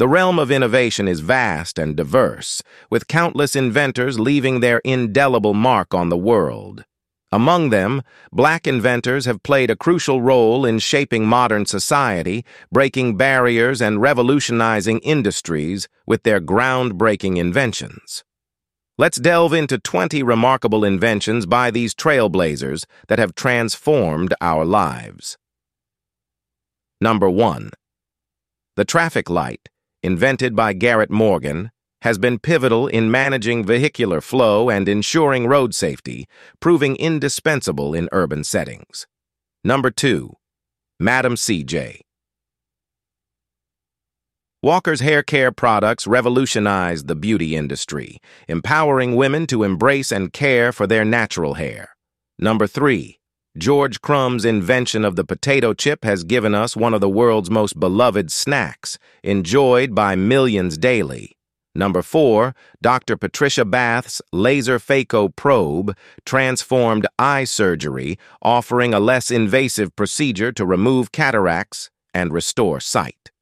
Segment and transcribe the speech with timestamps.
[0.00, 5.92] The realm of innovation is vast and diverse, with countless inventors leaving their indelible mark
[5.92, 6.86] on the world.
[7.30, 8.00] Among them,
[8.32, 15.00] black inventors have played a crucial role in shaping modern society, breaking barriers and revolutionizing
[15.00, 18.24] industries with their groundbreaking inventions.
[18.96, 25.36] Let's delve into 20 remarkable inventions by these trailblazers that have transformed our lives.
[27.02, 27.72] Number 1.
[28.76, 29.68] The traffic light
[30.02, 31.70] invented by Garrett Morgan,
[32.02, 36.26] has been pivotal in managing vehicular flow and ensuring road safety,
[36.58, 39.06] proving indispensable in urban settings.
[39.62, 40.34] Number 2.
[40.98, 42.00] Madam CJ
[44.62, 50.86] Walker's hair care products revolutionized the beauty industry, empowering women to embrace and care for
[50.86, 51.96] their natural hair.
[52.38, 53.19] Number 3.
[53.58, 57.80] George Crum's invention of the potato chip has given us one of the world's most
[57.80, 61.36] beloved snacks, enjoyed by millions daily.
[61.74, 63.16] Number 4, Dr.
[63.16, 71.10] Patricia Bath's laser phaco probe transformed eye surgery, offering a less invasive procedure to remove
[71.10, 73.32] cataracts and restore sight.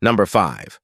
[0.00, 0.80] Number 5.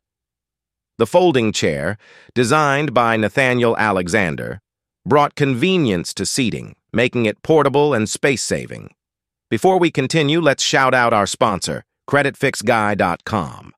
[0.98, 1.97] The folding chair,
[2.34, 4.61] designed by Nathaniel Alexander,
[5.06, 8.91] brought convenience to seating, making it portable and space-saving.
[9.51, 13.73] Before we continue, let's shout out our sponsor, CreditFixGuy.com.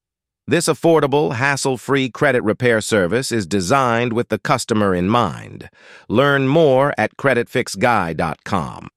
[0.47, 5.70] This affordable, hassle-free credit repair service is designed with the customer in mind.
[6.09, 8.89] Learn more at CreditFixGuy.com.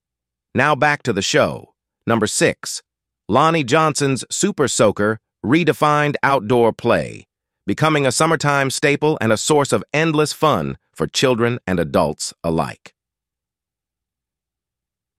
[0.54, 1.74] Now back to the show.
[2.06, 2.82] Number 6.
[3.30, 7.26] Lonnie Johnson's Super Soaker redefined outdoor play,
[7.66, 12.94] becoming a summertime staple and a source of endless fun for children and adults alike.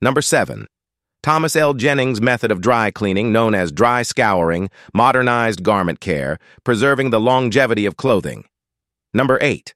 [0.00, 0.66] Number 7.
[1.24, 1.74] Thomas L.
[1.74, 7.84] Jennings' method of dry cleaning, known as dry scouring, modernized garment care, preserving the longevity
[7.84, 8.44] of clothing.
[9.12, 9.74] Number 8.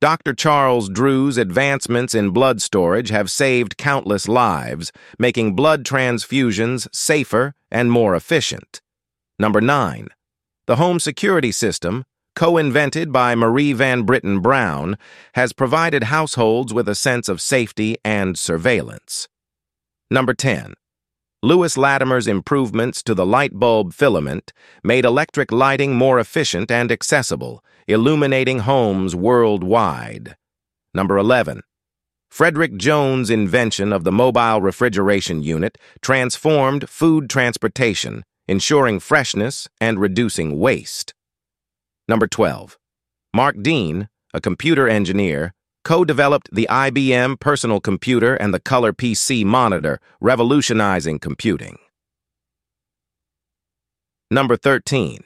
[0.00, 0.34] Dr.
[0.34, 7.90] Charles Drew's advancements in blood storage have saved countless lives, making blood transfusions safer and
[7.90, 8.82] more efficient.
[9.38, 10.08] Number 9.
[10.66, 12.04] The home security system,
[12.34, 14.98] co-invented by Marie Van Brittan Brown,
[15.34, 19.28] has provided households with a sense of safety and surveillance.
[20.08, 20.74] Number 10.
[21.42, 24.52] Lewis Latimer's improvements to the light bulb filament
[24.84, 30.36] made electric lighting more efficient and accessible, illuminating homes worldwide.
[30.94, 31.62] Number 11.
[32.30, 40.56] Frederick Jones' invention of the mobile refrigeration unit transformed food transportation, ensuring freshness and reducing
[40.56, 41.14] waste.
[42.06, 42.78] Number 12.
[43.34, 45.52] Mark Dean, a computer engineer,
[45.86, 51.78] co-developed the IBM personal computer and the Color PC monitor, revolutionizing computing.
[54.28, 55.20] Number 13.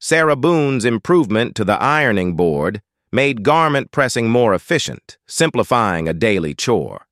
[0.00, 6.54] Sarah Boone's improvement to the ironing board made garment pressing more efficient, simplifying a daily
[6.56, 7.06] chore.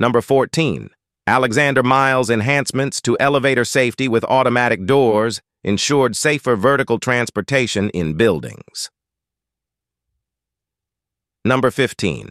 [0.00, 0.90] Number 14.
[1.28, 8.90] Alexander Miles' enhancements to elevator safety with automatic doors ensured safer vertical transportation in buildings.
[11.44, 12.28] Number 15.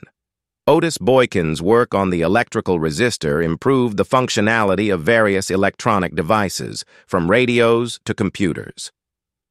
[0.68, 7.32] Otis Boykin's work on the electrical resistor improved the functionality of various electronic devices, from
[7.32, 8.92] radios to computers.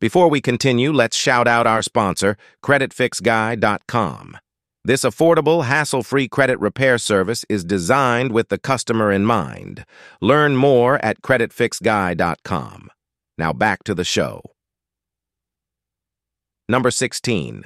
[0.00, 4.36] Before we continue, let's shout out our sponsor, CreditFixGuy.com.
[4.84, 9.84] This affordable, hassle-free credit repair service is designed with the customer in mind.
[10.20, 12.90] Learn more at CreditFixGuy.com.
[13.36, 14.40] Now back to the show.
[16.68, 17.64] Number 16.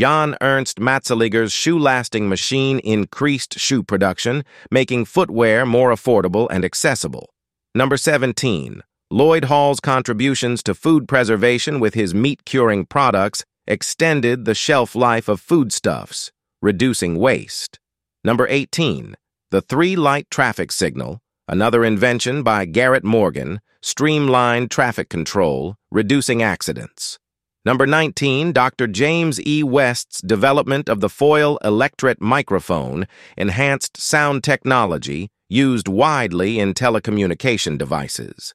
[0.00, 7.28] Jan Ernst Matzeliger's shoe-lasting machine increased shoe production, making footwear more affordable and accessible.
[7.74, 8.82] Number 17.
[9.10, 15.38] Lloyd Hall's contributions to food preservation with his meat-curing products extended the shelf life of
[15.38, 16.32] foodstuffs,
[16.62, 17.78] reducing waste.
[18.24, 19.16] Number 18.
[19.50, 27.18] The three-light traffic signal, another invention by Garrett Morgan, streamlined traffic control, reducing accidents.
[27.62, 28.86] Number 19, Dr.
[28.86, 29.62] James E.
[29.62, 38.54] West's development of the foil electret microphone, enhanced sound technology, used widely in telecommunication devices.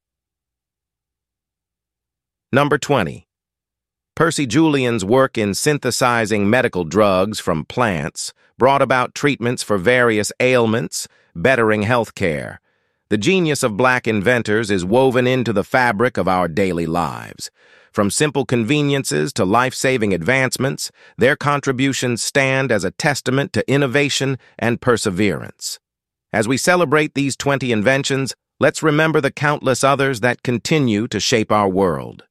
[2.52, 3.28] Number 20.
[4.16, 11.08] Percy Julian's work in synthesizing medical drugs from plants brought about treatments for various ailments,
[11.36, 12.60] bettering health care.
[13.10, 17.52] The genius of black inventors is woven into the fabric of our daily lives.
[17.92, 24.81] From simple conveniences to life-saving advancements, their contributions stand as a testament to innovation and
[24.81, 25.80] perseverance.
[26.34, 31.51] As we celebrate these 20 inventions, let's remember the countless others that continue to shape
[31.51, 32.24] our world.